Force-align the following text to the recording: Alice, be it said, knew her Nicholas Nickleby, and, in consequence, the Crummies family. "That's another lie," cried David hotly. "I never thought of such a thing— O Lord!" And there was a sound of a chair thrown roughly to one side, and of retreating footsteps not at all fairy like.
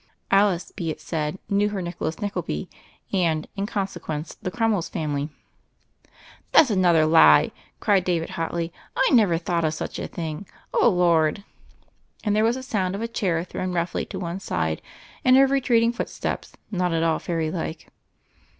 Alice, 0.31 0.71
be 0.71 0.89
it 0.89 0.99
said, 0.99 1.37
knew 1.47 1.69
her 1.69 1.79
Nicholas 1.79 2.19
Nickleby, 2.21 2.67
and, 3.13 3.47
in 3.55 3.67
consequence, 3.67 4.33
the 4.33 4.49
Crummies 4.49 4.89
family. 4.89 5.29
"That's 6.53 6.71
another 6.71 7.05
lie," 7.05 7.51
cried 7.79 8.03
David 8.03 8.31
hotly. 8.31 8.73
"I 8.97 9.07
never 9.11 9.37
thought 9.37 9.63
of 9.63 9.75
such 9.75 9.99
a 9.99 10.07
thing— 10.07 10.47
O 10.73 10.89
Lord!" 10.89 11.43
And 12.23 12.35
there 12.35 12.43
was 12.43 12.57
a 12.57 12.63
sound 12.63 12.95
of 12.95 13.03
a 13.03 13.07
chair 13.07 13.43
thrown 13.43 13.73
roughly 13.73 14.03
to 14.07 14.17
one 14.17 14.39
side, 14.39 14.81
and 15.23 15.37
of 15.37 15.51
retreating 15.51 15.93
footsteps 15.93 16.53
not 16.71 16.95
at 16.95 17.03
all 17.03 17.19
fairy 17.19 17.51
like. 17.51 17.89